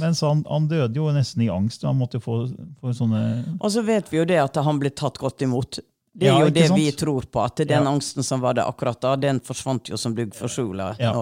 [0.02, 1.84] Men så han, han døde jo nesten i angst.
[1.86, 2.42] og Han måtte få,
[2.82, 3.22] få sånne
[3.60, 5.78] Og så vet vi jo det at han ble tatt godt imot.
[6.14, 6.78] Det er Ja, jo det sant?
[6.78, 7.90] vi tror på, at den Ja.
[7.90, 10.92] angsten som var der akkurat da, den forsvant jo som dugg for sola.
[10.98, 11.12] Ja.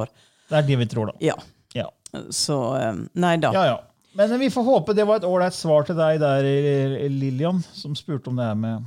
[0.49, 1.13] Det er det vi tror, da.
[1.21, 1.35] Ja.
[1.75, 1.87] Ja.
[2.31, 3.53] Så eh, Nei da.
[3.57, 3.79] Ja, ja.
[4.15, 7.95] Men vi får håpe det var et ålreit svar til deg der, eh, Lillian, som
[7.97, 8.85] spurte om det her med,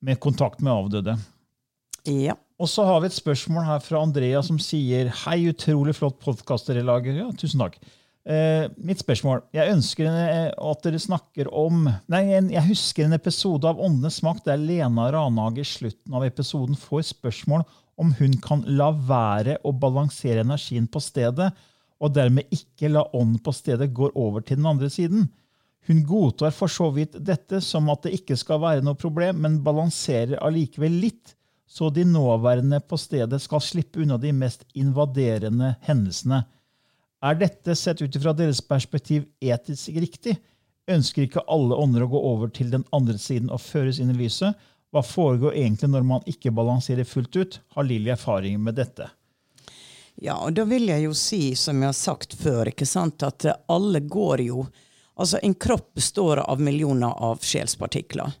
[0.00, 1.18] med kontakt med avdøde.
[2.08, 2.32] Ja.
[2.58, 6.66] Og så har vi et spørsmål her fra Andrea som sier Hei, utrolig flott podkast
[6.72, 7.12] dere lager.
[7.20, 7.76] Ja, tusen takk.
[8.28, 9.40] Eh, mitt spørsmål.
[9.56, 14.18] Jeg ønsker en, at dere snakker om Nei, en, jeg husker en episode av Åndenes
[14.26, 17.64] makt der Lena Ranhage i slutten av episoden får spørsmål
[17.98, 21.48] om hun kan la være å balansere energien på stedet,
[21.98, 25.24] og dermed ikke la ånden på stedet gå over til den andre siden.
[25.88, 29.62] Hun godtar for så vidt dette som at det ikke skal være noe problem, men
[29.64, 31.32] balanserer allikevel litt,
[31.64, 36.44] så de nåværende på stedet skal slippe unna de mest invaderende hendelsene.
[37.24, 40.36] Er dette, sett ut fra deres perspektiv, etisk riktig?
[40.88, 44.18] Ønsker ikke alle ånder å gå over til den andre siden og føres inn i
[44.20, 44.54] lyset?
[44.94, 47.58] Hva foregår egentlig når man ikke balanserer fullt ut?
[47.74, 49.10] Har Lilly erfaring med dette?
[50.18, 53.46] Ja, og da vil jeg jo si, som jeg har sagt før, ikke sant, at
[53.70, 54.68] alle går jo
[55.18, 58.36] Altså, en kropp består av millioner av sjelspartikler.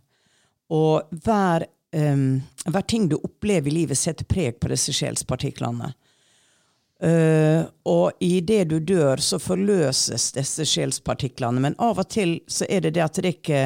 [0.70, 2.36] Og hver, um,
[2.70, 5.90] hver ting du opplever i livet, setter preg på disse sjelspartiklene.
[7.02, 11.62] Eh, og i det du dør, så forløses disse sjelspartiklene.
[11.62, 13.62] Men av og til så er det det at det er ikke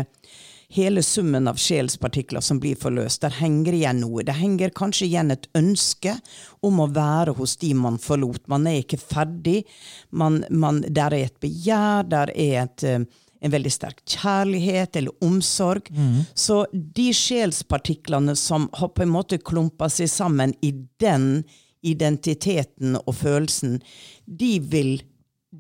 [0.73, 3.23] hele summen av sjelspartikler som blir forløst.
[3.25, 4.25] Der henger igjen noe.
[4.25, 6.17] Det henger kanskje igjen et ønske
[6.65, 8.47] om å være hos de man forlot.
[8.53, 9.63] Man er ikke ferdig.
[10.11, 13.05] Man, man, der er et begjær, der er et, eh,
[13.43, 15.89] en veldig sterk kjærlighet eller omsorg.
[16.35, 21.45] Så de sjelspartiklene som har på en måte klumpa seg sammen i den
[21.83, 23.81] identiteten og følelsen,
[24.27, 24.93] de vil,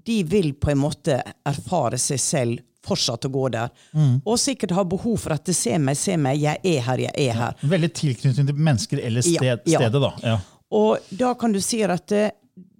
[0.06, 3.70] de vil på en måte erfare seg selv fortsatt å gå der.
[4.26, 7.28] Og sikkert ha behov for at det ser meg, se meg, jeg er her, jeg
[7.28, 7.60] er her.
[7.70, 9.82] Veldig tilknytning til mennesker eller sted, Ja, ja.
[9.84, 10.38] stedet, da.
[10.72, 12.24] Og da kan du si at det,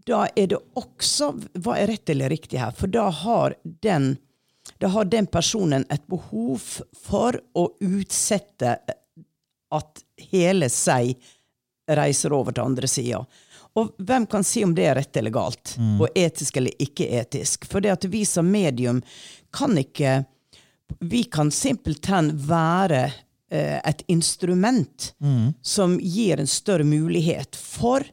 [0.09, 1.29] da er det også
[1.63, 2.73] Hva er rett eller riktig her?
[2.75, 4.17] For da har den,
[4.83, 6.59] da har den personen et behov
[7.05, 8.73] for å utsette
[9.73, 10.03] at
[10.33, 11.15] hele seg
[11.89, 13.25] reiser over til andre sida.
[13.75, 17.65] Og hvem kan si om det er rett eller galt, og etisk eller ikke etisk?
[17.65, 19.03] For det at vi som medium
[19.51, 20.25] kan ikke
[21.01, 23.13] Vi kan simpelthen være
[23.51, 25.15] eh, et instrument
[25.63, 28.05] som gir en større mulighet for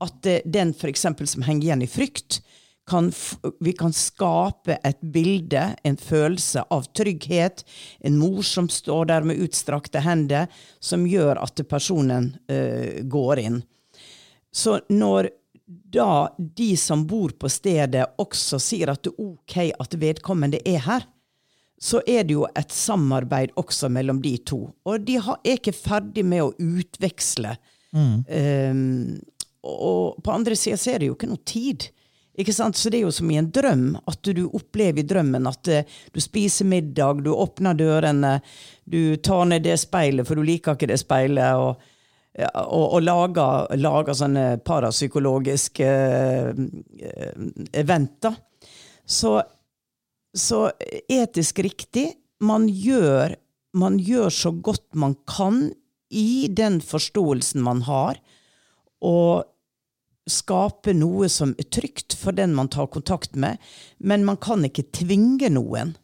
[0.00, 2.40] at eh, den for eksempel som henger igjen i frykt,
[2.88, 3.10] kan,
[3.60, 7.64] vi kan skape et bilde, en følelse av trygghet,
[8.00, 10.48] en mor som står der med utstrakte hender,
[10.80, 13.60] som gjør at personen uh, går inn.
[14.54, 15.30] Så når
[15.68, 20.80] da de som bor på stedet også sier at det er ok at vedkommende er
[20.86, 21.04] her,
[21.78, 24.64] så er det jo et samarbeid også mellom de to.
[24.88, 27.54] Og de har, er ikke ferdig med å utveksle.
[27.94, 29.18] Um,
[29.68, 31.88] og på andre sida så er det jo ikke noe tid.
[32.38, 32.78] Ikke sant?
[32.78, 35.98] Så det er jo som i en drøm, at du opplever i drømmen at eh,
[36.14, 38.38] du spiser middag, du åpner dørene,
[38.86, 41.82] du tar ned det speilet, for du liker ikke det speilet, og,
[42.62, 46.66] og, og lager, lager sånne parapsykologiske eh,
[47.02, 47.46] eh,
[47.82, 48.38] eventer.
[49.08, 49.38] Så
[50.36, 50.68] så
[51.08, 52.12] etisk riktig
[52.44, 53.34] man gjør,
[53.78, 55.68] man gjør så godt man kan
[56.08, 58.20] i den forståelsen man har,
[59.04, 59.48] og
[60.28, 63.58] skape noe som er trygt for den man tar kontakt med,
[64.00, 65.96] men man kan ikke tvinge noen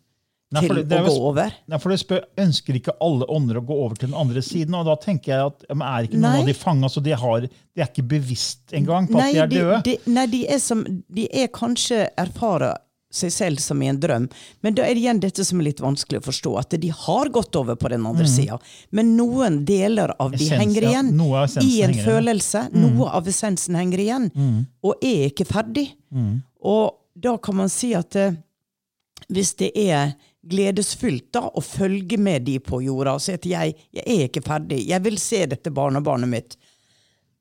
[0.54, 1.54] Nei, for til det- det å gå over.
[1.66, 4.74] Nei, for det spør, Ønsker ikke alle ånder å gå over til den andre siden?
[4.78, 6.40] Og da tenker jeg at men Er ikke noen Nei.
[6.40, 9.46] av de fanga, så de, har, de er ikke bevisst engang på at de er
[9.48, 9.82] de, døde?
[9.82, 12.76] de, nei, de er, som, de er kanskje erfarer
[13.14, 14.28] seg selv som i en drøm,
[14.64, 17.30] men da er det igjen dette som er litt vanskelig å forstå, at de har
[17.34, 18.58] gått over på den andre sida,
[18.90, 20.44] men noen deler av de Mm.
[20.44, 20.90] Essens, henger ja.
[20.90, 22.60] igjen av i en følelse.
[22.72, 22.82] Mm.
[22.84, 24.28] Noe av essensen henger igjen,
[24.84, 25.86] og er ikke ferdig.
[26.64, 28.34] Og da kan man si at eh,
[29.28, 34.04] hvis det er gledesfylt da, å følge med de på jorda si at jeg, jeg
[34.04, 36.56] er ikke ferdig, jeg vil se dette barnebarnet mitt,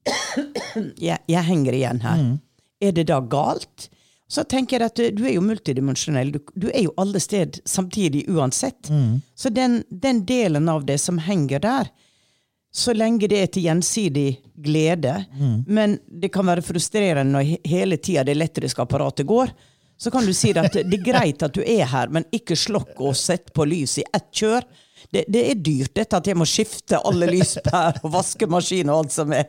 [1.07, 2.23] jeg, jeg henger igjen her.
[2.83, 3.89] Er det da galt?
[4.29, 6.31] Så tenker jeg at du, du er jo multidimensjonell.
[6.33, 8.89] Du, du er jo alle sted samtidig uansett.
[9.35, 11.91] Så den, den delen av det som henger der,
[12.73, 15.25] så lenge det er til gjensidig glede,
[15.67, 19.51] men det kan være frustrerende når hele tida det elektriske apparatet går,
[20.01, 22.97] så kan du si at det er greit at du er her, men ikke slokk
[22.97, 24.65] og sett på lys i ett kjør.
[25.13, 29.13] Det, det er dyrt dette at jeg må skifte alle lyspærer og vaskemaskin og alt
[29.13, 29.45] som er.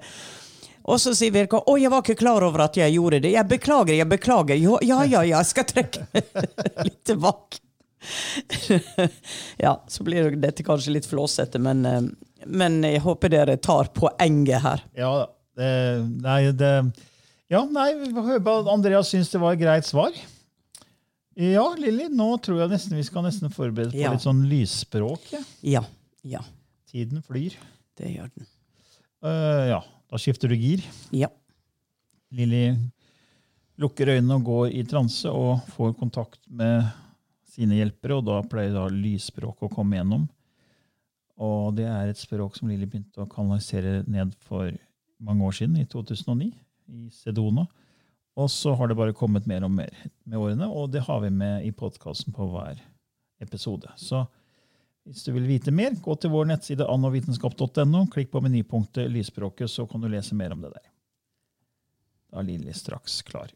[0.85, 3.31] Og så sier Virka å, jeg var ikke klar over at jeg gjorde det.
[3.33, 4.59] Jeg beklager, jeg beklager.
[4.61, 6.05] Jo, Ja, ja, ja, jeg skal trekke
[6.85, 7.61] litt tilbake.
[9.57, 12.03] ja, så blir dette kanskje litt flåsete, men, eh,
[12.47, 14.83] men jeg håper dere tar poenget her.
[14.99, 15.13] Ja,
[15.57, 15.71] det,
[16.21, 16.73] nei, det,
[17.53, 17.89] ja, nei,
[18.75, 20.13] Andreas syns det var et greit svar.
[21.35, 24.13] Ja, Lilly, nå tror jeg nesten vi skal nesten forberede på Ja.
[24.15, 25.33] litt sånn lysspråk.
[25.33, 25.41] Ja.
[25.65, 25.83] Ja,
[26.37, 26.45] ja,
[26.93, 27.57] Tiden flyr.
[27.99, 28.47] det gjør den.
[29.25, 30.85] Uh, ja, da skifter du gir.
[31.15, 31.31] Ja.
[32.35, 32.75] Lilly
[33.81, 36.87] lukker øynene og går i transe og får kontakt med
[37.55, 40.27] sine hjelpere, og da pleier da lysspråk å komme gjennom.
[41.43, 44.71] Og det er et språk som Lilly begynte å kanalisere ned for
[45.25, 46.51] mange år siden, i 2009,
[46.91, 47.67] i Sedona.
[48.39, 49.95] Og så har det bare kommet mer og mer
[50.27, 52.81] med årene, og det har vi med i podkasten på hver
[53.43, 53.91] episode.
[53.99, 54.25] Så
[55.05, 59.85] hvis du vil vite mer, gå til vår nettside annovitenskap.no, klikk på menypunktet Lysspråket, så
[59.87, 60.89] kan du lese mer om det der.
[62.33, 63.53] Da er Lilly straks klar.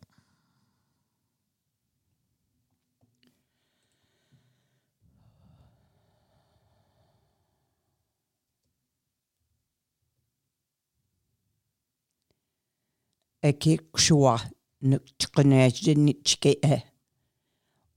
[13.49, 14.37] Eki kshua
[14.85, 16.81] nukchkene jinichke e.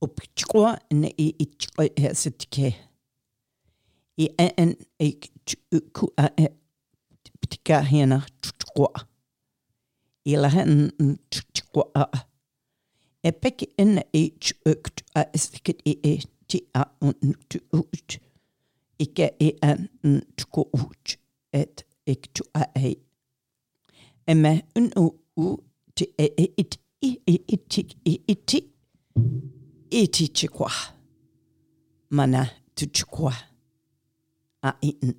[0.02, 1.12] Upchkwa ne
[4.26, 4.38] e sitke.
[4.42, 6.48] I en e ku a e
[7.42, 9.06] ptika hena chkwa.
[10.26, 10.90] Ila hen
[11.30, 12.26] chkwa a.
[13.24, 13.32] E
[13.78, 17.36] en e chukt a stiket i e ti a un.
[19.00, 19.90] Ikke i en
[20.38, 21.18] chkwa ut.
[21.54, 22.96] Et ik tu a e.
[24.28, 24.92] Emme un
[25.36, 25.58] u
[25.96, 28.70] ti e e it i iti i iti
[29.92, 30.72] iti chikwa.
[32.10, 32.86] Mana tu
[34.62, 34.70] chikwa.
[34.70, 35.14] A iten.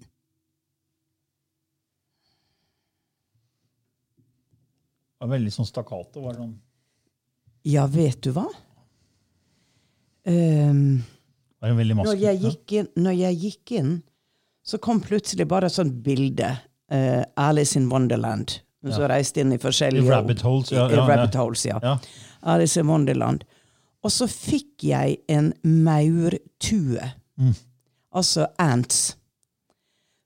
[5.18, 6.20] Det var veldig sånn stakkato.
[6.20, 6.61] Var det sånn,
[7.64, 8.49] Ja, vet du hva?
[10.24, 14.03] Var det veldig når, jeg gikk inn, når jeg gikk inn,
[14.66, 16.59] så kom plutselig bare et sånt bilde.
[16.93, 18.61] Uh, Alice in Wonderland.
[18.82, 21.07] Så reiste inn i forskjellige I rabbit holes, ja, ja, ja.
[21.07, 21.78] rabbit holes, ja.
[21.82, 21.99] Ja.
[22.43, 23.45] Alice in Wonderland.
[24.03, 27.12] Og så fikk jeg en maurtue.
[27.38, 27.55] Mm.
[28.12, 29.12] Altså ants.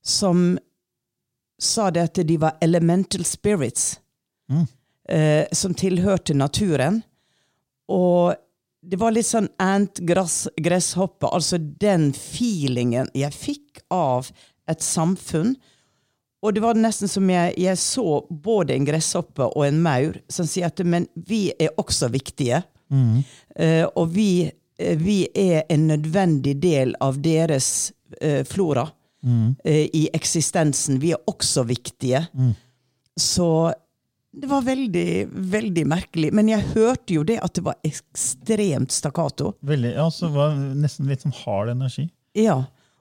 [0.07, 0.59] Som
[1.59, 3.97] sa det at de var elemental spirits.
[4.51, 4.67] Mm.
[5.09, 7.03] Eh, som tilhørte naturen.
[7.89, 8.35] Og
[8.87, 11.31] det var litt sånn ant-gresshoppe.
[11.31, 14.31] Altså den feelingen jeg fikk av
[14.71, 15.57] et samfunn.
[16.43, 20.47] Og det var nesten som jeg, jeg så både en gresshoppe og en maur som
[20.47, 22.63] sier at men vi er også viktige.
[23.57, 24.47] Eh, og vi,
[24.79, 28.87] eh, vi er en nødvendig del av deres eh, flora
[29.65, 31.01] eh, i eksistensen.
[31.03, 32.27] Vi er også viktige.
[33.17, 33.73] Så
[34.37, 36.33] det var veldig, veldig merkelig.
[36.37, 39.55] Men jeg hørte jo det at det var ekstremt stakkato.
[39.65, 42.09] Veldig, ja, så var det nesten litt sånn hard energi.
[42.37, 42.59] Ja.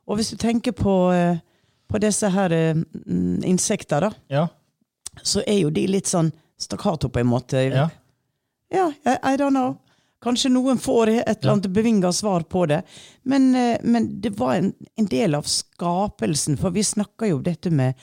[0.07, 1.38] Og hvis du tenker på, eh,
[1.91, 4.47] på disse her eh, mm, insekter, da, Ja.
[5.23, 7.69] så er jo de litt sånn stakkato på en måte.
[7.73, 7.89] ja.
[8.73, 9.78] Ja, I, I don't know.
[10.26, 12.80] Kanskje noen får et eller annet bevinga svar på det.
[13.30, 17.69] Men, eh, men det var en, en del av skapelsen, for vi snakker jo dette
[17.69, 17.93] med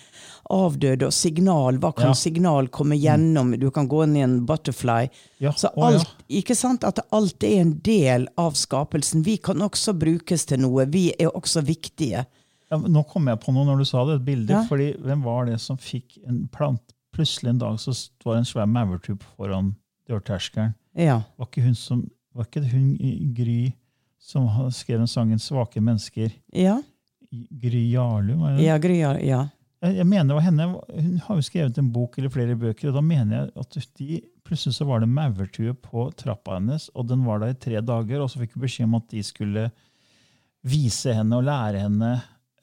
[0.54, 1.80] avdøde og signal.
[1.82, 2.18] Hva kan Ja.
[2.18, 3.56] signal komme gjennom?
[3.58, 5.08] Du kan gå inn i en butterfly.
[5.42, 5.88] Ja, Så ja.
[5.88, 6.84] alt, ikke sant?
[6.84, 9.24] At alt er en del av skapelsen.
[9.26, 10.86] Vi kan også brukes til noe.
[10.86, 12.26] Vi er også viktige.
[12.70, 14.62] Nå kom jeg på noe når du sa det, et bilde.
[14.68, 16.80] Fordi Hvem var det som fikk en plant
[17.12, 19.74] Plutselig en dag så står en svær maurtupp foran
[20.08, 20.72] dørterskelen.
[20.98, 21.22] Ja.
[21.38, 22.02] Var ikke hun som,
[22.34, 22.88] var ikke det hun
[23.36, 23.72] Gry
[24.22, 26.32] som skrev den sangen 'Svake mennesker'?
[26.52, 26.80] Ja.
[27.32, 28.40] Gry Jarlum?
[28.40, 28.64] var det?
[28.66, 29.18] Ja, Gryar.
[29.24, 29.48] Ja.
[29.82, 30.66] Jeg, jeg mener det var henne.
[30.94, 34.20] Hun har jo skrevet en bok eller flere bøker, og da mener jeg at de,
[34.46, 38.20] plutselig så var det maurtue på trappa hennes, og den var der i tre dager,
[38.20, 39.70] og så fikk hun beskjed om at de skulle
[40.62, 42.12] vise henne og lære henne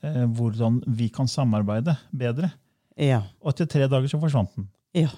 [0.03, 2.53] eh, hvordan vi kan samarbeide bedre.
[2.99, 3.23] Ja.
[3.41, 4.69] Og etter tre dager så forsvant den.
[4.95, 5.09] Ja.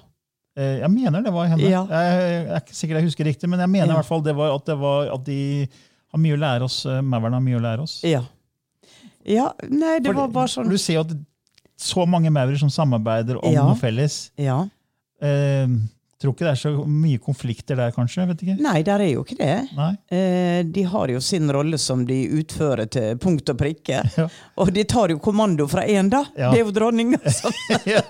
[0.62, 1.70] Eh, jeg mener det var henne.
[1.72, 1.82] Ja.
[1.90, 3.96] Jeg, jeg er ikke sikker jeg husker riktig, men jeg mener Ja.
[3.96, 5.40] i hvert fall det var at, det var at de
[6.12, 6.80] har mye å lære oss.
[6.86, 7.98] eh, Mauren har mye å lære oss.
[8.08, 8.22] Ja.
[9.26, 9.50] ja.
[9.70, 11.16] Nei, det For var bare sånn Du ser jo at
[11.82, 14.28] så mange maurer som samarbeider om noe felles.
[14.38, 14.60] Ja.
[15.22, 15.66] Eh,
[16.22, 18.28] tror ikke det er så mye konflikter der, kanskje?
[18.30, 18.58] vet ikke.
[18.62, 19.56] Nei, der er jo ikke det.
[20.14, 24.04] Eh, de har jo sin rolle som de utfører til punkt og prikke.
[24.20, 24.28] Ja.
[24.62, 26.22] Og de tar jo kommando fra én, da.
[26.38, 26.52] Ja.
[26.54, 27.56] Det er jo dronninga som,
[27.90, 28.04] ja.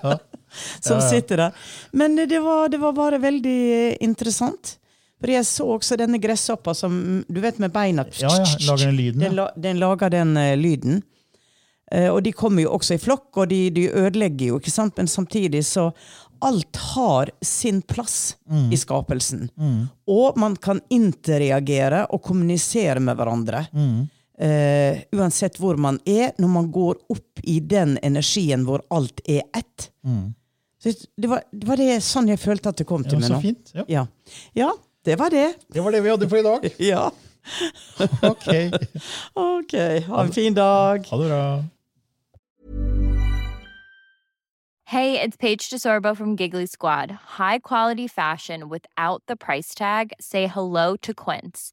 [0.80, 1.52] som sitter der.
[1.92, 4.78] Men det var, det var bare veldig interessant.
[5.22, 6.96] For jeg så også denne gresshoppa som
[7.30, 8.46] Du vet med beina ja, ja.
[8.66, 9.20] Lager den lyden.
[9.20, 9.36] Den, Ja.
[9.44, 11.02] la, den lager den uh, lyden.
[11.94, 14.96] Uh, og de kommer jo også i flokk, og de, de ødelegger jo, ikke sant?
[14.98, 15.92] Men samtidig så
[16.42, 18.72] Alt har sin plass Mm.
[18.74, 19.44] i skapelsen.
[20.10, 23.60] Og man kan interreagere og kommunisere med hverandre.
[23.72, 24.00] Mm.
[24.42, 29.44] Uh, uansett hvor man er, når man går opp i den energien hvor alt er
[29.54, 29.86] ett.
[30.04, 30.32] Mm.
[30.82, 33.28] Så det var det, var det sånn jeg følte at det kom til Ja, meg
[33.30, 33.42] så nå.
[33.44, 33.70] fint.
[33.76, 33.84] Ja.
[33.88, 34.06] Ja.
[34.58, 34.70] ja,
[35.06, 35.44] det var det.
[35.72, 36.66] Det var det vi hadde for i dag.
[36.92, 37.04] Ja.
[38.22, 38.48] Ok.
[39.34, 39.72] Ok,
[40.08, 41.06] ha en fin dag.
[41.10, 41.44] Ha det bra.
[44.86, 47.10] Hey, it's Paige DeSorbo from Giggly Squad.
[47.38, 50.12] High quality fashion without the price tag.
[50.20, 51.72] Say hello to Quince.